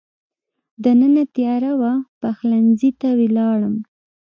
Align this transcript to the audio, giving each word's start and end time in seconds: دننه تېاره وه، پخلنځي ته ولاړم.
دننه 0.83 1.23
تېاره 1.35 1.71
وه، 1.79 1.93
پخلنځي 2.21 2.91
ته 2.99 3.09
ولاړم. 3.19 3.75